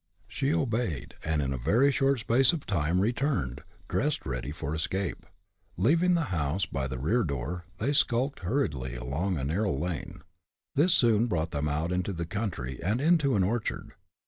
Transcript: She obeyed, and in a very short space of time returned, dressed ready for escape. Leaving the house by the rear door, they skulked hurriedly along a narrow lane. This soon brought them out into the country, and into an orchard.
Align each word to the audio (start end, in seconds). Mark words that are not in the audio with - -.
She 0.27 0.51
obeyed, 0.51 1.13
and 1.23 1.43
in 1.43 1.53
a 1.53 1.59
very 1.59 1.91
short 1.91 2.17
space 2.21 2.53
of 2.53 2.65
time 2.65 3.01
returned, 3.01 3.61
dressed 3.87 4.25
ready 4.25 4.51
for 4.51 4.73
escape. 4.73 5.27
Leaving 5.77 6.15
the 6.15 6.33
house 6.33 6.65
by 6.65 6.87
the 6.87 6.97
rear 6.97 7.23
door, 7.23 7.65
they 7.77 7.93
skulked 7.93 8.39
hurriedly 8.39 8.95
along 8.95 9.37
a 9.37 9.43
narrow 9.43 9.77
lane. 9.77 10.23
This 10.73 10.95
soon 10.95 11.27
brought 11.27 11.51
them 11.51 11.67
out 11.69 11.91
into 11.91 12.13
the 12.13 12.25
country, 12.25 12.81
and 12.81 12.99
into 12.99 13.35
an 13.35 13.43
orchard. 13.43 13.91